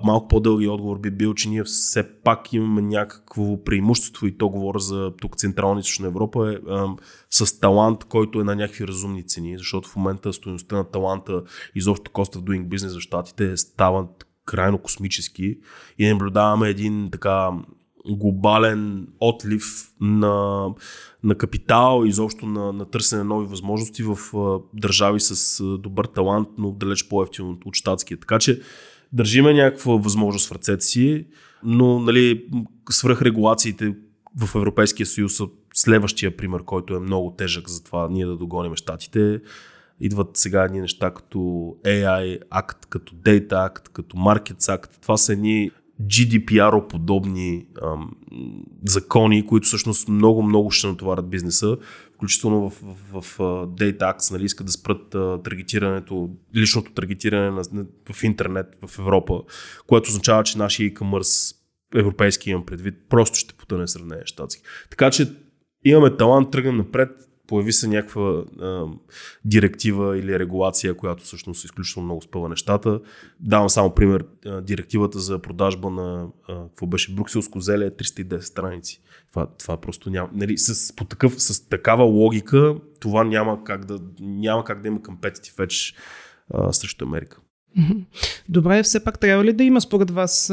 малко 0.04 0.28
по-дълги 0.28 0.68
отговор 0.68 0.99
би 0.99 1.10
бил, 1.10 1.34
че 1.34 1.49
ние 1.49 1.64
все 1.64 2.22
пак 2.22 2.52
имаме 2.52 2.82
някакво 2.82 3.64
преимущество 3.64 4.26
и 4.26 4.38
то 4.38 4.49
говоря 4.49 4.78
за 4.78 5.12
тук 5.20 5.37
Централна 5.37 5.78
и 5.78 5.80
Източна 5.80 6.06
Европа 6.06 6.52
е, 6.52 6.70
а, 6.70 6.87
с 7.30 7.60
талант, 7.60 8.04
който 8.04 8.40
е 8.40 8.44
на 8.44 8.56
някакви 8.56 8.87
разумни 8.87 9.26
цени, 9.26 9.58
защото 9.58 9.88
в 9.88 9.96
момента 9.96 10.32
стоеността 10.32 10.76
на 10.76 10.84
таланта 10.84 11.42
изобщо 11.75 12.10
коста 12.10 12.38
в 12.38 12.42
doing 12.42 12.68
business 12.68 12.99
в 12.99 13.00
щатите 13.00 13.56
стават 13.56 14.26
крайно 14.46 14.78
космически 14.78 15.58
и 15.99 16.08
наблюдаваме 16.08 16.68
един 16.68 17.08
така 17.12 17.50
глобален 18.08 19.08
отлив 19.20 19.64
на, 20.00 20.66
на 21.25 21.34
капитал, 21.34 22.02
изобщо 22.06 22.46
на, 22.46 22.72
на 22.72 22.84
търсене 22.84 23.22
на 23.22 23.25
нови 23.25 23.46
възможности 23.46 24.02
в 24.02 24.18
а, 24.37 24.60
държави 24.75 25.20
с 25.20 25.60
а, 25.60 25.78
добър 25.78 26.04
талант, 26.04 26.49
но 26.58 26.72
далеч 26.72 27.08
по-ефтино 27.08 27.58
от 27.64 27.75
щатския. 27.75 28.20
Така 28.20 28.38
че 28.38 28.60
държиме 29.12 29.55
някаква 29.55 29.97
възможност 29.97 30.49
в 30.49 30.52
ръцете 30.52 30.85
си, 30.85 31.26
но 31.62 32.00
нали, 32.00 32.45
свръхрегулациите 32.90 33.95
в 34.37 34.55
Европейския 34.55 35.07
съюз 35.07 35.37
са 35.37 35.47
следващия 35.75 36.37
пример, 36.37 36.62
който 36.64 36.95
е 36.95 37.00
много 37.00 37.35
тежък 37.38 37.69
за 37.69 37.85
това 37.85 38.09
ние 38.11 38.26
да 38.26 38.37
догоним 38.37 38.76
щатите. 38.76 39.40
Идват 40.00 40.37
сега 40.37 40.64
едни 40.64 40.81
неща 40.81 41.11
като 41.11 41.38
AI 41.85 42.38
акт, 42.50 42.87
като 42.87 43.14
Data 43.14 43.67
акт, 43.67 43.88
като 43.88 44.17
Markets 44.17 44.75
акт. 44.75 44.99
Това 45.02 45.17
са 45.17 45.33
едни 45.33 45.71
GDPR-подобни 46.02 47.67
закони, 48.85 49.47
които 49.47 49.67
всъщност 49.67 50.09
много-много 50.09 50.71
ще 50.71 50.87
натоварят 50.87 51.31
бизнеса, 51.31 51.76
включително 52.20 52.70
в, 52.70 52.82
в, 53.12 53.22
в 53.22 53.38
Data 53.66 53.98
Acts, 53.98 54.32
нали, 54.32 54.44
искат 54.44 54.66
да 54.66 54.72
спрат 54.72 55.14
а, 55.14 55.42
таргетирането, 55.42 56.30
личното 56.56 56.92
таргетиране 56.92 57.50
на, 57.50 57.84
в 58.12 58.22
интернет 58.22 58.66
в 58.86 58.98
Европа, 58.98 59.40
което 59.86 60.08
означава, 60.08 60.44
че 60.44 60.58
нашия 60.58 60.90
e-commerce 60.90 61.56
европейски 61.94 62.50
имам 62.50 62.66
предвид, 62.66 62.94
просто 63.08 63.38
ще 63.38 63.54
потъне 63.54 63.88
сравнение 63.88 64.26
щатски. 64.26 64.62
Така 64.90 65.10
че 65.10 65.32
имаме 65.84 66.16
талант, 66.16 66.50
тръгнем 66.50 66.76
напред, 66.76 67.10
появи 67.50 67.73
се 67.73 67.88
някаква 67.88 68.45
а, 68.61 68.87
директива 69.45 70.19
или 70.19 70.38
регулация, 70.38 70.95
която 70.95 71.25
всъщност 71.25 71.64
изключително 71.64 72.04
много 72.04 72.23
спъва 72.23 72.49
нещата. 72.49 73.00
Давам 73.40 73.69
само 73.69 73.95
пример, 73.95 74.25
а, 74.47 74.61
директивата 74.61 75.19
за 75.19 75.38
продажба 75.38 75.90
на, 75.90 76.26
а, 76.49 76.66
какво 76.69 76.87
беше, 76.87 77.14
брукселско 77.14 77.61
зеле 77.61 77.87
е 77.87 77.90
310 77.90 78.40
страници. 78.40 79.02
Това, 79.30 79.47
това 79.59 79.76
просто 79.76 80.11
няма, 80.11 80.28
нали, 80.33 80.59
с, 80.59 80.97
по 80.97 81.04
такъв, 81.04 81.42
с 81.42 81.69
такава 81.69 82.04
логика, 82.04 82.75
това 83.00 83.25
няма 83.25 83.64
как 83.64 83.85
да, 83.85 84.00
няма 84.21 84.64
как 84.64 84.83
да 84.83 84.88
има 84.88 84.99
competitive 84.99 85.66
edge 85.66 85.97
а, 86.54 86.73
срещу 86.73 87.04
Америка. 87.04 87.40
Добре, 88.49 88.83
все 88.83 89.04
пак 89.04 89.19
трябва 89.19 89.45
ли 89.45 89.52
да 89.52 89.64
има 89.64 89.80
според 89.80 90.11
вас 90.11 90.50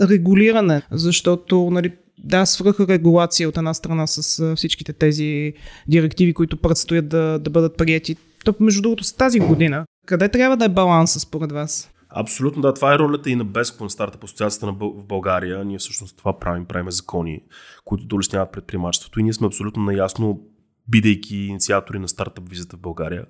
регулиране? 0.00 0.82
Защото 0.90 1.70
нали, 1.70 1.92
да, 2.18 2.44
регулация 2.88 3.48
от 3.48 3.56
една 3.56 3.74
страна 3.74 4.06
с 4.06 4.56
всичките 4.56 4.92
тези 4.92 5.52
директиви, 5.88 6.34
които 6.34 6.56
предстоят 6.56 7.08
да, 7.08 7.38
да 7.38 7.50
бъдат 7.50 7.76
прияти. 7.76 8.16
То, 8.44 8.54
между 8.60 8.82
другото, 8.82 9.04
с 9.04 9.12
тази 9.12 9.40
година. 9.40 9.84
Къде 10.06 10.28
трябва 10.28 10.56
да 10.56 10.64
е 10.64 10.68
баланса 10.68 11.20
според 11.20 11.52
вас? 11.52 11.90
Абсолютно, 12.08 12.62
да. 12.62 12.74
Това 12.74 12.94
е 12.94 12.98
ролята 12.98 13.30
и 13.30 13.36
на 13.36 13.44
БЕСКО, 13.44 13.84
на 13.84 13.90
старта 13.90 14.18
асоциацията 14.24 14.66
в 14.66 15.06
България. 15.06 15.64
Ние 15.64 15.78
всъщност 15.78 16.16
това 16.16 16.38
правим. 16.38 16.64
Правим 16.64 16.90
закони, 16.90 17.42
които 17.84 18.06
да 18.06 18.16
улесняват 18.16 18.52
предприемачеството. 18.52 19.20
И 19.20 19.22
ние 19.22 19.32
сме 19.32 19.46
абсолютно 19.46 19.82
наясно, 19.82 20.40
бидейки 20.88 21.36
инициатори 21.36 21.98
на 21.98 22.08
стартъп 22.08 22.48
визата 22.48 22.76
в 22.76 22.80
България, 22.80 23.24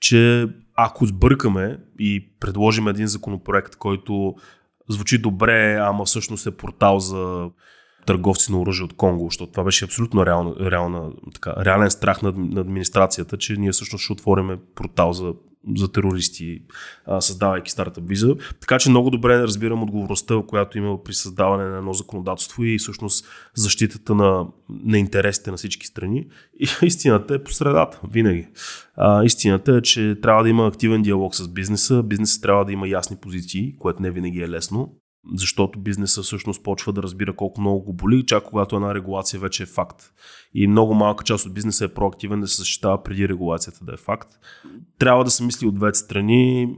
че 0.00 0.48
ако 0.74 1.06
сбъркаме 1.06 1.78
и 1.98 2.32
предложим 2.40 2.88
един 2.88 3.06
законопроект, 3.06 3.76
който 3.76 4.34
звучи 4.88 5.18
добре, 5.18 5.76
ама 5.80 6.04
всъщност 6.04 6.46
е 6.46 6.56
портал 6.56 6.98
за 6.98 7.50
търговци 8.06 8.52
на 8.52 8.60
оръжие 8.60 8.84
от 8.84 8.96
Конго, 8.96 9.24
защото 9.24 9.52
това 9.52 9.64
беше 9.64 9.84
абсолютно 9.84 10.26
реална, 10.26 10.70
реална, 10.70 11.10
така, 11.34 11.54
реален 11.64 11.90
страх 11.90 12.22
на, 12.22 12.32
на 12.36 12.60
администрацията, 12.60 13.38
че 13.38 13.56
ние 13.56 13.72
всъщност 13.72 14.04
ще 14.04 14.12
отвориме 14.12 14.58
портал 14.74 15.12
за 15.12 15.34
за 15.76 15.92
терористи, 15.92 16.62
създавайки 17.20 17.70
стартъп 17.70 18.08
виза. 18.08 18.36
Така 18.60 18.78
че 18.78 18.90
много 18.90 19.10
добре 19.10 19.42
разбирам 19.42 19.82
отговорността, 19.82 20.42
която 20.46 20.78
има 20.78 21.02
при 21.04 21.14
създаване 21.14 21.64
на 21.64 21.78
едно 21.78 21.92
законодателство 21.92 22.64
и 22.64 22.78
всъщност 22.78 23.26
защитата 23.54 24.14
на, 24.14 24.46
на 24.68 24.98
интересите 24.98 25.50
на 25.50 25.56
всички 25.56 25.86
страни. 25.86 26.26
И 26.60 26.68
истината 26.86 27.34
е 27.34 27.44
по 27.44 27.52
средата, 27.52 28.00
винаги. 28.10 28.48
А, 28.96 29.24
истината 29.24 29.76
е, 29.76 29.82
че 29.82 30.16
трябва 30.22 30.42
да 30.42 30.48
има 30.48 30.66
активен 30.66 31.02
диалог 31.02 31.34
с 31.34 31.48
бизнеса. 31.48 32.02
Бизнесът 32.02 32.42
трябва 32.42 32.64
да 32.64 32.72
има 32.72 32.88
ясни 32.88 33.16
позиции, 33.16 33.76
което 33.78 34.02
не 34.02 34.10
винаги 34.10 34.40
е 34.40 34.48
лесно 34.48 34.94
защото 35.34 35.78
бизнеса 35.78 36.22
всъщност 36.22 36.62
почва 36.62 36.92
да 36.92 37.02
разбира 37.02 37.36
колко 37.36 37.60
много 37.60 37.82
го 37.82 37.92
боли, 37.92 38.26
чак 38.26 38.44
когато 38.44 38.76
една 38.76 38.94
регулация 38.94 39.40
вече 39.40 39.62
е 39.62 39.66
факт. 39.66 40.02
И 40.54 40.66
много 40.66 40.94
малка 40.94 41.24
част 41.24 41.46
от 41.46 41.54
бизнеса 41.54 41.84
е 41.84 41.88
проактивен 41.88 42.40
да 42.40 42.48
се 42.48 42.56
защитава 42.56 43.02
преди 43.02 43.28
регулацията 43.28 43.84
да 43.84 43.92
е 43.92 43.96
факт. 43.96 44.28
Трябва 44.98 45.24
да 45.24 45.30
се 45.30 45.44
мисли 45.44 45.66
от 45.66 45.74
двете 45.74 45.98
страни, 45.98 46.74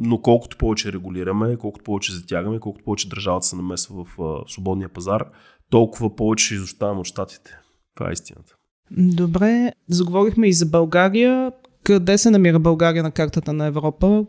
но 0.00 0.20
колкото 0.22 0.56
повече 0.56 0.92
регулираме, 0.92 1.56
колкото 1.56 1.84
повече 1.84 2.12
затягаме, 2.12 2.60
колкото 2.60 2.84
повече 2.84 3.08
държавата 3.08 3.46
се 3.46 3.56
намесва 3.56 4.04
в 4.04 4.42
свободния 4.48 4.88
пазар, 4.88 5.24
толкова 5.70 6.16
повече 6.16 6.54
изоставаме 6.54 7.00
от 7.00 7.06
щатите. 7.06 7.58
Това 7.94 8.10
е 8.10 8.12
истината. 8.12 8.54
Добре, 8.90 9.72
заговорихме 9.88 10.48
и 10.48 10.52
за 10.52 10.66
България. 10.66 11.52
Къде 11.84 12.18
се 12.18 12.30
намира 12.30 12.58
България 12.58 13.02
на 13.02 13.10
картата 13.10 13.52
на 13.52 13.66
Европа? 13.66 14.26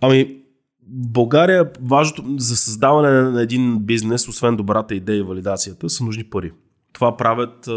Ами, 0.00 0.41
България, 0.86 1.70
важното 1.82 2.24
за 2.38 2.56
създаване 2.56 3.10
на 3.10 3.42
един 3.42 3.78
бизнес, 3.78 4.28
освен 4.28 4.56
добрата 4.56 4.94
идея 4.94 5.18
и 5.18 5.22
валидацията, 5.22 5.90
са 5.90 6.04
нужни 6.04 6.24
пари. 6.24 6.52
Това 6.92 7.16
правят 7.16 7.68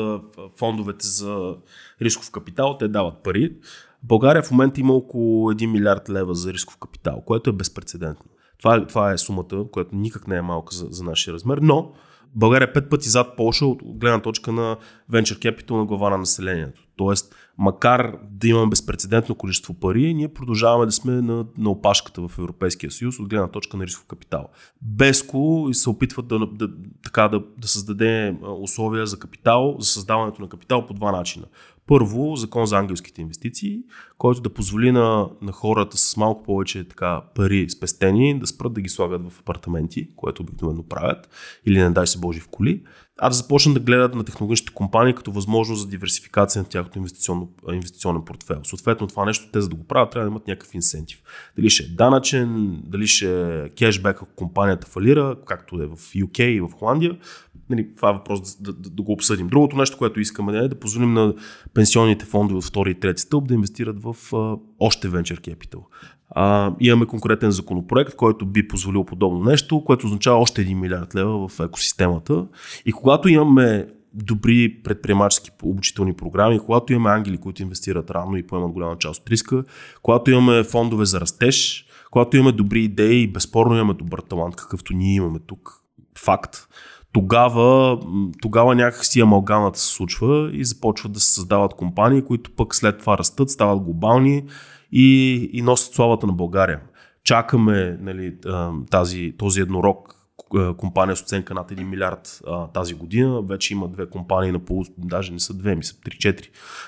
фондовете 0.57 1.07
за 1.07 1.55
рисков 2.01 2.31
капитал, 2.31 2.77
те 2.77 2.87
дават 2.87 3.23
пари. 3.23 3.55
България 4.03 4.43
в 4.43 4.51
момента 4.51 4.79
има 4.79 4.93
около 4.93 5.51
1 5.51 5.65
милиард 5.65 6.09
лева 6.09 6.35
за 6.35 6.53
рисков 6.53 6.77
капитал, 6.77 7.23
което 7.25 7.49
е 7.49 7.53
безпредседентно. 7.53 8.25
Това 8.57 8.75
е, 8.75 8.85
това 8.85 9.11
е 9.11 9.17
сумата, 9.17 9.65
която 9.71 9.95
никак 9.95 10.27
не 10.27 10.35
е 10.35 10.41
малка 10.41 10.75
за, 10.75 10.87
за 10.89 11.03
нашия 11.03 11.33
размер, 11.33 11.57
но 11.61 11.91
България 12.35 12.67
е 12.67 12.73
пет 12.73 12.89
пъти 12.89 13.09
зад 13.09 13.35
Польша 13.37 13.65
от 13.65 13.81
гледна 13.83 14.21
точка 14.21 14.51
на 14.51 14.77
venture 15.11 15.39
capital 15.39 15.71
на 15.71 15.85
глава 15.85 16.09
на 16.09 16.17
населението. 16.17 16.81
Тоест, 16.95 17.35
макар 17.57 18.17
да 18.29 18.47
имаме 18.47 18.69
безпредседентно 18.69 19.35
количество 19.35 19.73
пари, 19.73 20.13
ние 20.13 20.33
продължаваме 20.33 20.85
да 20.85 20.91
сме 20.91 21.11
на, 21.11 21.45
на 21.57 21.69
опашката 21.69 22.27
в 22.27 22.37
Европейския 22.37 22.91
съюз 22.91 23.19
от 23.19 23.29
гледна 23.29 23.47
точка 23.47 23.77
на 23.77 23.85
рисков 23.85 24.05
капитал. 24.05 24.47
Беско 24.81 25.69
се 25.71 25.89
опитват 25.89 26.27
да, 26.27 26.39
да, 26.39 26.69
така, 27.03 27.27
да, 27.27 27.43
да 27.57 27.67
създаде 27.67 28.37
условия 28.61 29.05
за 29.05 29.19
капитал, 29.19 29.75
за 29.79 29.87
създаването 29.87 30.41
на 30.41 30.49
капитал 30.49 30.85
по 30.87 30.93
два 30.93 31.11
начина. 31.11 31.45
Първо, 31.87 32.35
закон 32.35 32.65
за 32.65 32.77
ангелските 32.77 33.21
инвестиции, 33.21 33.79
който 34.17 34.41
да 34.41 34.53
позволи 34.53 34.91
на, 34.91 35.29
на 35.41 35.51
хората 35.51 35.97
с 35.97 36.17
малко 36.17 36.43
повече 36.43 36.87
така, 36.87 37.21
пари 37.35 37.69
спестени 37.69 38.39
да 38.39 38.47
спрат 38.47 38.73
да 38.73 38.81
ги 38.81 38.89
слагат 38.89 39.31
в 39.31 39.39
апартаменти, 39.39 40.09
което 40.15 40.41
обикновено 40.43 40.83
правят, 40.83 41.29
или 41.65 41.79
не 41.79 41.89
дай 41.89 42.07
се 42.07 42.19
Божи 42.19 42.39
в 42.39 42.47
коли, 42.47 42.83
а 43.19 43.29
да 43.29 43.35
започнат 43.35 43.73
да 43.73 43.79
гледат 43.79 44.15
на 44.15 44.23
технологичните 44.23 44.73
компании 44.73 45.13
като 45.13 45.31
възможност 45.31 45.81
за 45.81 45.87
диверсификация 45.87 46.61
на 46.61 46.69
тяхното 46.69 46.99
инвестиционен 47.73 48.25
портфел. 48.25 48.59
Съответно, 48.63 49.07
това 49.07 49.25
нещо, 49.25 49.49
те 49.53 49.61
за 49.61 49.69
да 49.69 49.75
го 49.75 49.83
правят, 49.83 50.11
трябва 50.11 50.29
да 50.29 50.31
имат 50.31 50.47
някакъв 50.47 50.73
инсентив. 50.73 51.21
Дали 51.55 51.69
ще 51.69 51.83
е 51.83 51.87
данъчен, 51.87 52.81
дали 52.85 53.07
ще 53.07 53.59
е 53.63 53.69
кешбек, 53.69 54.15
ако 54.15 54.35
компанията 54.35 54.87
фалира, 54.87 55.35
както 55.45 55.81
е 55.81 55.85
в 55.85 55.95
UK 55.95 56.41
и 56.41 56.61
в 56.61 56.69
Холандия. 56.69 57.17
Нали, 57.69 57.95
това 57.95 58.09
е 58.09 58.13
въпрос 58.13 58.57
да, 58.61 58.73
да, 58.73 58.89
да, 58.89 59.01
го 59.01 59.11
обсъдим. 59.11 59.47
Другото 59.47 59.77
нещо, 59.77 59.97
което 59.97 60.19
искаме 60.19 60.57
е 60.57 60.67
да 60.67 60.79
позволим 60.79 61.13
на 61.13 61.33
пенсионните 61.73 62.25
фондове 62.25 62.57
от 62.57 62.63
втори 62.63 62.91
и 62.91 62.99
трети 62.99 63.21
стълб 63.21 63.47
да 63.47 63.53
инвестират 63.53 64.03
в 64.03 64.15
а, 64.33 64.57
още 64.79 65.09
venture 65.09 65.39
capital. 65.39 65.79
А, 66.29 66.75
имаме 66.79 67.05
конкретен 67.05 67.51
законопроект, 67.51 68.15
който 68.15 68.45
би 68.45 68.67
позволил 68.67 69.03
подобно 69.03 69.43
нещо, 69.43 69.83
което 69.85 70.05
означава 70.05 70.39
още 70.39 70.65
1 70.65 70.73
милиард 70.73 71.15
лева 71.15 71.47
в 71.47 71.59
екосистемата. 71.59 72.47
И 72.85 72.91
когато 72.91 73.29
имаме 73.29 73.87
добри 74.13 74.81
предприемачески 74.83 75.51
обучителни 75.63 76.13
програми, 76.13 76.59
когато 76.59 76.93
имаме 76.93 77.15
ангели, 77.15 77.37
които 77.37 77.61
инвестират 77.61 78.11
рано 78.11 78.37
и 78.37 78.47
поемат 78.47 78.71
голяма 78.71 78.97
част 78.97 79.21
от 79.21 79.29
риска, 79.29 79.63
когато 80.01 80.31
имаме 80.31 80.63
фондове 80.63 81.05
за 81.05 81.21
растеж, 81.21 81.85
когато 82.11 82.37
имаме 82.37 82.51
добри 82.51 82.83
идеи 82.83 83.21
и 83.21 83.27
безспорно 83.27 83.75
имаме 83.75 83.93
добър 83.93 84.19
талант, 84.19 84.55
какъвто 84.55 84.93
ние 84.93 85.15
имаме 85.15 85.39
тук, 85.39 85.81
факт, 86.17 86.67
тогава, 87.15 87.99
тогава 88.41 88.75
някакси 88.75 89.19
амалгамата 89.21 89.79
се 89.79 89.93
случва 89.93 90.49
и 90.53 90.65
започват 90.65 91.11
да 91.11 91.19
се 91.19 91.33
създават 91.33 91.73
компании, 91.73 92.21
които 92.21 92.51
пък 92.51 92.75
след 92.75 92.99
това 92.99 93.17
растат, 93.17 93.49
стават 93.49 93.83
глобални 93.83 94.43
и, 94.91 95.33
и 95.53 95.61
носят 95.61 95.93
славата 95.93 96.27
на 96.27 96.33
България. 96.33 96.79
Чакаме 97.23 97.97
нали, 98.01 98.35
тази, 98.91 99.33
този 99.37 99.61
еднорог 99.61 100.14
компания 100.77 101.15
с 101.15 101.21
оценка 101.21 101.53
над 101.53 101.71
1 101.71 101.83
милиард 101.83 102.41
а, 102.47 102.67
тази 102.67 102.93
година. 102.93 103.41
Вече 103.41 103.73
има 103.73 103.87
две 103.87 104.09
компании 104.09 104.51
на 104.51 104.59
полу, 104.59 104.83
даже 104.97 105.33
не 105.33 105.39
са 105.39 105.53
две, 105.53 105.75
ми 105.75 105.83
са 105.83 105.93
3-4 105.95 106.45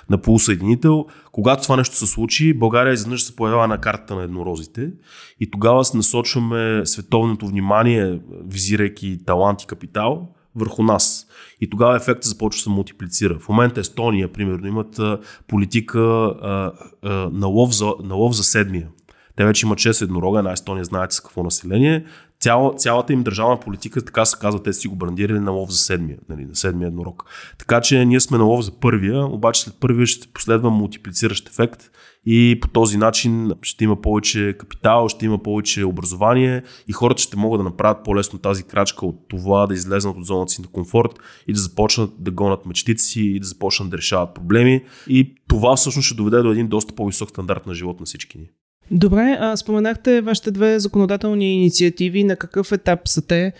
на 0.09 0.17
полусъединител. 0.17 1.05
Когато 1.31 1.63
това 1.63 1.75
нещо 1.75 1.95
се 1.95 2.05
случи, 2.05 2.53
България 2.53 2.93
изведнъж 2.93 3.23
се 3.23 3.35
появява 3.35 3.67
на 3.67 3.77
картата 3.77 4.15
на 4.15 4.23
еднорозите 4.23 4.91
и 5.39 5.51
тогава 5.51 5.85
се 5.85 5.97
насочваме 5.97 6.85
световното 6.85 7.47
внимание, 7.47 8.19
визирайки 8.45 9.19
талант 9.25 9.61
и 9.63 9.67
капитал, 9.67 10.27
върху 10.55 10.83
нас. 10.83 11.27
И 11.61 11.69
тогава 11.69 11.95
ефектът 11.95 12.23
започва 12.23 12.59
да 12.59 12.63
се 12.63 12.69
мултиплицира. 12.69 13.39
В 13.39 13.49
момента 13.49 13.79
Естония, 13.79 14.33
примерно, 14.33 14.67
имат 14.67 14.99
политика 15.47 15.99
а, 15.99 16.71
а, 17.03 17.09
на, 17.33 17.47
лов 17.47 17.75
за, 17.75 17.93
на 18.03 18.15
лов 18.15 18.35
за 18.35 18.43
седмия. 18.43 18.87
Те 19.35 19.45
вече 19.45 19.65
имат 19.65 19.79
6 19.79 20.01
еднорога, 20.01 20.39
една 20.39 20.51
Естония 20.51 20.85
знаете 20.85 21.15
с 21.15 21.21
какво 21.21 21.43
население. 21.43 22.05
Цяла, 22.39 22.75
цялата 22.75 23.13
им 23.13 23.23
държавна 23.23 23.59
политика, 23.59 24.05
така 24.05 24.25
се 24.25 24.37
казва, 24.39 24.63
те 24.63 24.73
си 24.73 24.87
го 24.87 24.95
брандирали 24.95 25.39
на 25.39 25.51
лов 25.51 25.71
за 25.71 25.77
седмия, 25.77 26.17
нали, 26.29 26.45
на 26.45 26.55
седмия 26.55 26.87
еднорог. 26.87 27.25
Така 27.57 27.81
че 27.81 28.05
ние 28.05 28.19
сме 28.19 28.37
на 28.37 28.43
лов 28.43 28.65
за 28.65 28.71
първия, 28.71 29.25
обаче 29.25 29.61
след 29.61 29.79
първия 29.79 30.07
ще 30.07 30.27
последва 30.27 30.69
мултиплициращ 30.69 31.49
ефект 31.49 31.91
и 32.25 32.59
по 32.61 32.67
този 32.67 32.97
начин 32.97 33.51
ще 33.61 33.83
има 33.83 34.01
повече 34.01 34.55
капитал, 34.59 35.09
ще 35.09 35.25
има 35.25 35.43
повече 35.43 35.85
образование 35.85 36.63
и 36.87 36.91
хората 36.91 37.21
ще 37.21 37.37
могат 37.37 37.59
да 37.59 37.63
направят 37.63 38.03
по-лесно 38.03 38.39
тази 38.39 38.63
крачка 38.63 39.05
от 39.05 39.15
това 39.27 39.67
да 39.67 39.73
излезнат 39.73 40.17
от 40.17 40.25
зоната 40.25 40.51
си 40.51 40.61
на 40.61 40.67
комфорт 40.67 41.11
и 41.47 41.53
да 41.53 41.59
започнат 41.59 42.11
да 42.19 42.31
гонят 42.31 42.65
мечтите 42.65 43.03
си 43.03 43.21
и 43.21 43.39
да 43.39 43.47
започнат 43.47 43.89
да 43.89 43.97
решават 43.97 44.33
проблеми. 44.33 44.83
И 45.07 45.35
това 45.47 45.75
всъщност 45.75 46.05
ще 46.05 46.15
доведе 46.15 46.41
до 46.41 46.51
един 46.51 46.67
доста 46.67 46.95
по-висок 46.95 47.29
стандарт 47.29 47.65
на 47.65 47.73
живот 47.73 47.99
на 47.99 48.05
всички 48.05 48.37
ни. 48.37 48.49
Добре, 48.91 49.37
а 49.39 49.57
споменахте 49.57 50.21
вашите 50.21 50.51
две 50.51 50.79
законодателни 50.79 51.53
инициативи. 51.53 52.23
На 52.23 52.35
какъв 52.35 52.71
етап 52.71 53.07
са 53.07 53.27
те? 53.27 53.53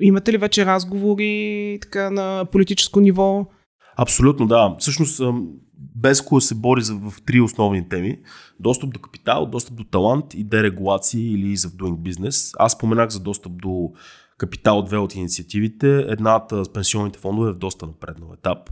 Имате 0.00 0.32
ли 0.32 0.36
вече 0.36 0.66
разговори 0.66 1.78
така, 1.82 2.10
на 2.10 2.44
политическо 2.52 3.00
ниво? 3.00 3.46
Абсолютно, 3.96 4.46
да. 4.46 4.76
Всъщност, 4.78 5.20
Безко 5.96 6.40
се 6.40 6.54
бори 6.54 6.82
за, 6.82 6.94
в 6.94 7.22
три 7.26 7.40
основни 7.40 7.88
теми. 7.88 8.18
Достъп 8.60 8.92
до 8.92 9.00
капитал, 9.00 9.46
достъп 9.46 9.76
до 9.76 9.84
талант 9.84 10.34
и 10.34 10.44
дерегулации 10.44 11.32
или 11.32 11.56
за 11.56 11.68
doing 11.68 11.96
business. 11.96 12.56
Аз 12.58 12.72
споменах 12.72 13.10
за 13.10 13.20
достъп 13.20 13.52
до 13.52 13.92
капитал 14.38 14.82
две 14.82 14.98
от 14.98 15.14
инициативите. 15.14 16.04
Едната 16.08 16.64
с 16.64 16.72
пенсионните 16.72 17.18
фондове 17.18 17.50
е 17.50 17.52
в 17.52 17.58
доста 17.58 17.86
напреднал 17.86 18.32
етап. 18.38 18.70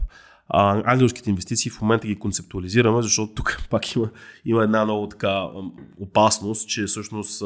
А 0.55 0.81
ангелските 0.85 1.29
инвестиции 1.29 1.71
в 1.71 1.81
момента 1.81 2.07
ги 2.07 2.19
концептуализираме, 2.19 3.01
защото 3.01 3.33
тук 3.33 3.57
пак 3.69 3.95
има, 3.95 4.09
има 4.45 4.63
една 4.63 4.83
много 4.83 5.07
така 5.07 5.47
опасност, 5.99 6.69
че 6.69 6.85
всъщност 6.85 7.43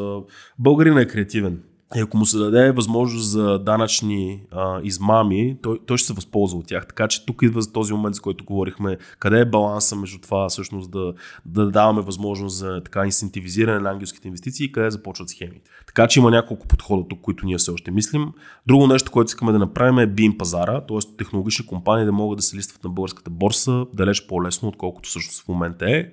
българина 0.59 1.01
е 1.01 1.07
креативен. 1.07 1.63
И 1.95 1.99
ако 1.99 2.17
му 2.17 2.25
се 2.25 2.37
даде 2.37 2.71
възможност 2.71 3.31
за 3.31 3.59
данъчни 3.59 4.41
а, 4.51 4.79
измами, 4.83 5.57
той, 5.61 5.79
той 5.85 5.97
ще 5.97 6.07
се 6.07 6.13
възползва 6.13 6.59
от 6.59 6.67
тях. 6.67 6.87
Така 6.87 7.07
че 7.07 7.25
тук 7.25 7.41
идва 7.41 7.61
за 7.61 7.71
този 7.71 7.93
момент, 7.93 8.15
за 8.15 8.21
който 8.21 8.45
говорихме, 8.45 8.97
къде 9.19 9.39
е 9.39 9.45
баланса 9.45 9.95
между 9.95 10.19
това 10.19 10.49
всъщност 10.49 10.91
да, 10.91 11.13
да 11.45 11.71
даваме 11.71 12.01
възможност 12.01 12.57
за 12.57 12.81
така 12.83 13.05
инсентивизиране 13.05 13.79
на 13.79 13.89
ангелските 13.89 14.27
инвестиции 14.27 14.65
и 14.65 14.71
къде 14.71 14.91
започват 14.91 15.29
схемите. 15.29 15.71
Така 15.87 16.07
че 16.07 16.19
има 16.19 16.31
няколко 16.31 16.67
подхода 16.67 17.07
тук, 17.09 17.21
които 17.21 17.45
ние 17.45 17.57
все 17.57 17.71
още 17.71 17.91
мислим. 17.91 18.31
Друго 18.67 18.87
нещо, 18.87 19.11
което 19.11 19.27
искаме 19.27 19.51
да 19.51 19.59
направим 19.59 19.99
е 19.99 20.07
бим 20.07 20.37
пазара, 20.37 20.81
т.е. 20.81 21.17
технологични 21.17 21.65
компании 21.65 22.05
да 22.05 22.11
могат 22.11 22.37
да 22.37 22.43
се 22.43 22.57
листват 22.57 22.83
на 22.83 22.89
българската 22.89 23.29
борса 23.29 23.85
далеч 23.93 24.27
по-лесно, 24.27 24.69
отколкото 24.69 25.09
всъщност 25.09 25.43
в 25.43 25.47
момента 25.47 25.85
е. 25.89 26.05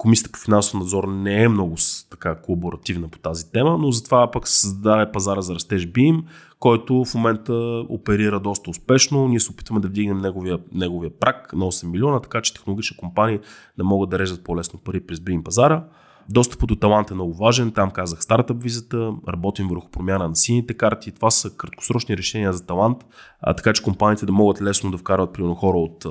Комисията 0.00 0.32
по 0.32 0.38
финансов 0.38 0.74
надзор 0.74 1.04
не 1.08 1.42
е 1.42 1.48
много 1.48 1.76
така 2.10 2.34
колаборативна 2.34 3.08
по 3.08 3.18
тази 3.18 3.52
тема, 3.52 3.78
но 3.78 3.90
затова 3.90 4.30
пък 4.30 4.48
се 4.48 4.60
създаде 4.60 5.12
пазара 5.12 5.40
за 5.40 5.54
растеж 5.54 5.86
BIM, 5.86 6.22
който 6.58 7.04
в 7.04 7.14
момента 7.14 7.54
оперира 7.88 8.40
доста 8.40 8.70
успешно. 8.70 9.28
Ние 9.28 9.40
се 9.40 9.50
опитваме 9.50 9.80
да 9.80 9.88
вдигнем 9.88 10.18
неговия, 10.18 10.58
неговия 10.72 11.18
прак 11.18 11.52
на 11.52 11.64
8 11.64 11.86
милиона, 11.86 12.20
така 12.20 12.40
че 12.42 12.54
технологични 12.54 12.96
компании 12.96 13.38
да 13.78 13.84
могат 13.84 14.10
да 14.10 14.18
режат 14.18 14.44
по-лесно 14.44 14.80
пари 14.84 15.00
през 15.00 15.18
BIM 15.18 15.42
пазара. 15.42 15.84
Достъпът 16.28 16.68
до 16.68 16.76
талант 16.76 17.10
е 17.10 17.14
много 17.14 17.34
важен. 17.34 17.72
Там 17.72 17.90
казах 17.90 18.22
стартъп 18.22 18.62
визата, 18.62 19.12
работим 19.28 19.68
върху 19.68 19.88
промяна 19.88 20.28
на 20.28 20.36
сините 20.36 20.74
карти. 20.74 21.12
Това 21.12 21.30
са 21.30 21.56
краткосрочни 21.56 22.16
решения 22.16 22.52
за 22.52 22.66
талант, 22.66 22.98
а, 23.40 23.54
така 23.54 23.72
че 23.72 23.82
компаниите 23.82 24.26
да 24.26 24.32
могат 24.32 24.62
лесно 24.62 24.90
да 24.90 24.98
вкарват 24.98 25.32
примерно 25.32 25.54
хора 25.54 25.78
от 25.78 26.04
а, 26.04 26.10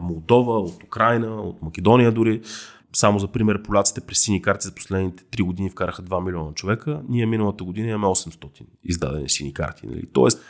Молдова, 0.00 0.58
от 0.58 0.82
Украина, 0.82 1.42
от 1.42 1.62
Македония 1.62 2.12
дори 2.12 2.40
само 2.96 3.18
за 3.18 3.28
пример, 3.28 3.62
поляците 3.62 4.00
през 4.00 4.18
сини 4.18 4.42
карти 4.42 4.66
за 4.66 4.74
последните 4.74 5.24
3 5.24 5.42
години 5.42 5.70
вкараха 5.70 6.02
2 6.02 6.24
милиона 6.24 6.52
човека. 6.54 7.02
Ние 7.08 7.26
миналата 7.26 7.64
година 7.64 7.88
имаме 7.88 8.06
800 8.06 8.66
издадени 8.84 9.28
сини 9.28 9.54
карти. 9.54 9.86
Нали? 9.86 10.02
Тоест, 10.12 10.44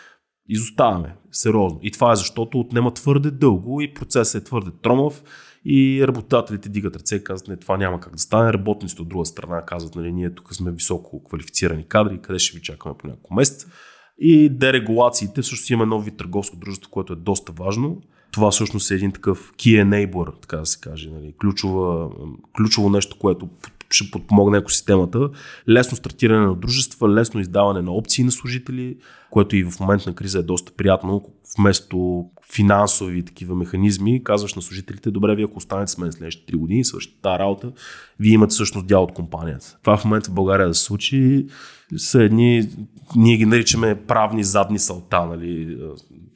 изоставаме 0.49 1.17
сериозно. 1.31 1.79
И 1.83 1.91
това 1.91 2.13
е 2.13 2.17
защото 2.17 2.61
отнема 2.61 2.95
твърде 2.95 3.31
дълго 3.31 3.81
и 3.81 3.95
процесът 3.95 4.43
е 4.43 4.45
твърде 4.45 4.71
тромав 4.83 5.23
и 5.65 6.05
работодателите 6.07 6.69
дигат 6.69 6.97
ръце 6.97 7.17
и 7.17 7.25
казват, 7.25 7.49
не, 7.49 7.57
това 7.57 7.77
няма 7.77 8.01
как 8.01 8.13
да 8.13 8.19
стане. 8.19 8.53
Работниците 8.53 9.03
от 9.03 9.09
друга 9.09 9.25
страна 9.25 9.65
казват, 9.65 9.95
нали, 9.95 10.13
ние 10.13 10.35
тук 10.35 10.55
сме 10.55 10.73
високо 10.73 11.25
квалифицирани 11.25 11.89
кадри, 11.89 12.21
къде 12.23 12.39
ще 12.39 12.57
ви 12.57 12.63
чакаме 12.63 12.95
по 12.99 13.07
няколко 13.07 13.35
месеца. 13.35 13.67
И 14.19 14.49
дерегулациите, 14.49 15.43
също 15.43 15.73
има 15.73 15.87
нови 15.87 16.11
търговско 16.11 16.57
дружество, 16.57 16.91
което 16.91 17.13
е 17.13 17.17
доста 17.17 17.53
важно 17.53 18.03
това 18.33 18.51
всъщност 18.51 18.91
е 18.91 18.95
един 18.95 19.13
такъв 19.13 19.53
key 19.57 19.85
enabler, 19.85 20.41
така 20.41 20.57
да 20.57 20.67
се 20.67 20.81
каже. 20.81 21.11
Нали? 21.11 21.35
Ключова, 21.41 22.11
ключово 22.57 22.91
нещо, 22.91 23.17
което 23.19 23.49
ще 23.95 24.11
подпомогне 24.11 24.59
екосистемата. 24.59 25.31
Лесно 25.69 25.97
стартиране 25.97 26.47
на 26.47 26.55
дружества, 26.55 27.09
лесно 27.09 27.41
издаване 27.41 27.83
на 27.83 27.93
опции 27.93 28.25
на 28.25 28.31
служители, 28.31 28.97
което 29.31 29.57
и 29.57 29.65
в 29.65 29.81
момент 29.81 30.07
на 30.07 30.15
криза 30.15 30.39
е 30.39 30.43
доста 30.43 30.73
приятно. 30.73 31.25
Вместо 31.59 32.25
финансови 32.53 33.25
такива 33.25 33.55
механизми, 33.55 34.25
казваш 34.25 34.55
на 34.55 34.63
служителите, 34.63 35.11
добре, 35.11 35.35
вие 35.35 35.45
ако 35.45 35.59
останете 35.59 35.93
с 35.93 35.99
мен 35.99 36.13
следващите 36.13 36.53
3 36.53 36.57
години 36.57 36.85
свършите 36.85 37.21
тази 37.23 37.39
работа, 37.39 37.73
вие 38.21 38.33
имате 38.33 38.53
всъщност 38.53 38.87
дял 38.87 39.03
от 39.03 39.13
компанията. 39.13 39.77
Това 39.83 39.97
в 39.97 40.05
момента 40.05 40.31
в 40.31 40.35
България 40.35 40.69
да 40.69 40.75
се 40.75 40.85
случи 40.85 41.47
са 41.97 42.23
едни, 42.23 42.69
ние 43.17 43.37
ги 43.37 43.47
наричаме 43.47 43.95
правни 44.07 44.45
задни 44.45 44.79
салта. 44.79 45.27
Нали? 45.27 45.79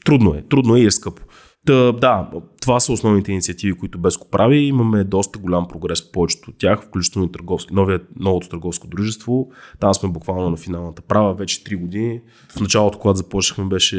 Трудно 0.05 0.35
е, 0.35 0.43
трудно 0.43 0.77
е 0.77 0.81
и 0.81 0.87
е 0.87 0.91
скъпо. 0.91 1.23
Та, 1.67 1.93
да, 1.93 2.31
това 2.67 2.81
са 2.81 2.93
основните 2.93 3.33
инициативи, 3.33 3.79
които 3.79 3.99
Беско 3.99 4.31
прави. 4.31 4.57
Имаме 4.57 5.05
доста 5.05 5.39
голям 5.39 5.69
прогрес 5.69 6.07
по 6.07 6.13
повечето 6.13 6.51
от 6.51 6.59
тях, 6.59 6.83
включително 6.83 7.29
и 7.29 7.33
търговски, 7.33 7.75
новият, 7.75 8.09
новото 8.17 8.49
търговско 8.49 8.87
дружество. 8.87 9.51
Там 9.81 9.95
сме 9.95 10.09
буквално 10.09 10.51
на 10.51 10.57
финалната 10.57 11.03
права 11.03 11.35
вече 11.35 11.65
3 11.65 11.77
години. 11.77 12.21
В 12.57 12.61
началото, 12.61 12.99
когато 12.99 13.17
започнахме, 13.17 13.65
беше 13.65 13.97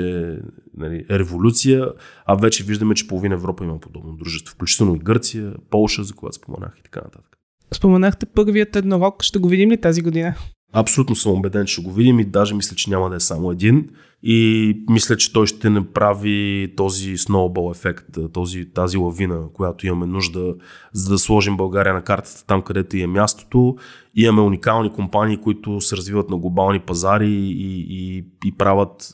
нали, 0.78 1.06
революция, 1.10 1.88
а 2.26 2.36
вече 2.36 2.64
виждаме, 2.64 2.96
че 2.96 3.08
половина 3.08 3.36
Европа 3.36 3.64
има 3.64 3.80
подобно 3.80 4.14
дружество, 4.14 4.54
включително 4.54 4.96
и 4.96 5.00
Гърция, 5.00 5.54
Полша, 5.70 6.04
за 6.04 6.14
която 6.14 6.36
споменах 6.36 6.74
и 6.80 6.84
така 6.84 7.00
нататък. 7.00 7.38
Споменахте 7.74 8.26
първият 8.26 8.76
еднорог. 8.76 9.24
Ще 9.24 9.40
го 9.40 9.48
видим 9.48 9.72
ли 9.72 9.82
тази 9.82 10.02
година? 10.02 10.36
Абсолютно 10.74 11.16
съм 11.16 11.32
убеден, 11.32 11.66
че 11.66 11.84
го 11.84 11.92
видим 11.92 12.20
и 12.20 12.26
даже 12.26 12.56
мисля, 12.56 12.76
че 12.76 12.90
няма 12.90 13.10
да 13.10 13.16
е 13.16 13.20
само 13.20 13.52
един. 13.52 13.90
И 14.24 14.84
мисля, 14.90 15.18
че 15.18 15.34
той 15.34 15.48
ще 15.48 15.70
направи 15.70 16.74
този 16.78 17.18
сноубол 17.18 17.72
ефект, 17.72 18.06
този, 18.34 18.66
тази 18.66 18.98
лавина, 18.98 19.50
която 19.54 19.88
имаме 19.88 20.06
нужда, 20.06 20.56
за 20.94 21.10
да 21.10 21.18
сложим 21.18 21.58
България 21.58 21.94
на 21.94 22.02
картата 22.02 22.46
там, 22.46 22.62
където 22.62 22.98
и 22.98 23.02
е 23.02 23.08
мястото. 23.08 23.76
Имаме 24.16 24.42
уникални 24.42 24.94
компании, 24.94 25.38
които 25.38 25.82
се 25.82 25.98
развиват 25.98 26.30
на 26.30 26.38
глобални 26.38 26.80
пазари 26.80 27.32
и, 27.32 27.86
и, 27.90 28.26
и 28.46 28.58
правят 28.58 29.14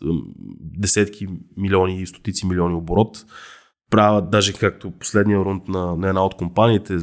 десетки 0.59 1.27
милиони 1.57 2.01
и 2.01 2.07
стотици 2.07 2.47
милиони 2.47 2.75
оборот. 2.75 3.25
Правят 3.89 4.29
даже 4.29 4.53
както 4.53 4.91
последния 4.91 5.39
рунд 5.39 5.67
на, 5.67 5.95
на 5.95 6.07
една 6.07 6.25
от 6.25 6.35
компаниите, 6.35 6.97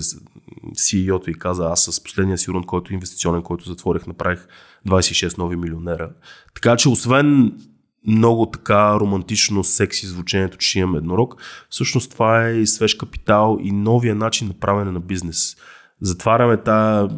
CEO-то 0.74 1.30
и 1.30 1.34
каза, 1.34 1.64
аз 1.64 1.84
с 1.84 2.04
последния 2.04 2.38
си 2.38 2.50
рунд, 2.50 2.66
който 2.66 2.92
е 2.92 2.94
инвестиционен, 2.94 3.42
който 3.42 3.68
затворих, 3.68 4.06
направих 4.06 4.46
26 4.88 5.38
нови 5.38 5.56
милионера. 5.56 6.10
Така 6.54 6.76
че 6.76 6.88
освен 6.88 7.58
много 8.06 8.46
така 8.46 9.00
романтично, 9.00 9.64
секси 9.64 10.06
звучението, 10.06 10.58
че 10.58 10.78
имам 10.78 10.96
еднорог, 10.96 11.36
всъщност 11.70 12.10
това 12.10 12.46
е 12.46 12.52
и 12.52 12.66
свеж 12.66 12.94
капитал 12.94 13.58
и 13.62 13.72
новия 13.72 14.14
начин 14.14 14.48
на 14.48 14.54
правене 14.54 14.90
на 14.90 15.00
бизнес. 15.00 15.56
Затваряме 16.00 16.56
тая 16.56 17.08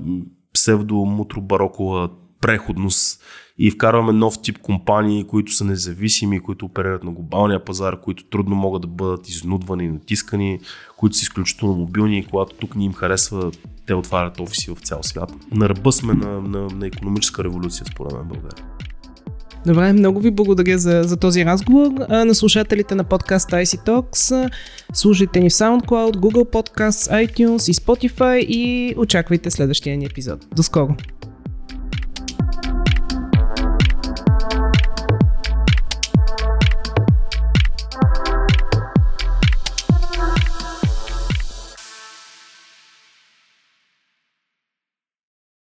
псевдо-мутро-барокова 0.55 2.11
преходност 2.41 3.23
и 3.59 3.71
вкарваме 3.71 4.13
нов 4.13 4.43
тип 4.43 4.59
компании, 4.59 5.25
които 5.25 5.53
са 5.53 5.65
независими, 5.65 6.41
които 6.41 6.67
оперират 6.67 7.05
на 7.05 7.11
глобалния 7.11 7.65
пазар, 7.65 8.01
които 8.01 8.25
трудно 8.25 8.57
могат 8.57 8.83
да 8.83 8.89
бъдат 8.89 9.29
изнудвани 9.29 9.85
и 9.85 9.89
натискани, 9.89 10.61
които 10.97 11.17
са 11.17 11.23
изключително 11.23 11.75
мобилни 11.75 12.19
и 12.19 12.25
когато 12.25 12.55
тук 12.55 12.77
ни 12.77 12.85
им 12.85 12.93
харесва, 12.93 13.51
те 13.87 13.95
отварят 13.95 14.41
офиси 14.41 14.71
в 14.71 14.81
цял 14.81 15.03
свят. 15.03 15.33
На 15.53 15.69
ръба 15.69 15.93
сме 15.93 16.15
на, 16.15 16.41
на, 16.41 16.69
на 16.75 16.87
економическа 16.87 17.45
революция, 17.45 17.87
според 17.87 18.13
мен, 18.13 18.23
България. 18.29 18.65
Добре, 19.67 19.93
много 19.93 20.21
ви 20.21 20.31
благодаря 20.31 20.79
за, 20.79 21.03
за 21.05 21.17
този 21.17 21.45
разговор. 21.45 21.93
А, 22.09 22.25
на 22.25 22.35
слушателите 22.35 22.95
на 22.95 23.05
подкаста 23.05 23.57
IC 23.57 23.87
Talks, 23.87 24.51
слушайте 24.93 25.41
ни 25.41 25.51
в 25.51 25.53
SoundCloud, 25.53 26.17
Google 26.17 26.51
Podcasts, 26.51 27.27
iTunes 27.27 27.71
и 27.71 27.75
Spotify 27.75 28.39
и 28.39 28.95
очаквайте 28.97 29.51
следващия 29.51 29.97
ни 29.97 30.05
епизод. 30.05 30.47
До 30.57 30.63
скоро! 30.63 30.97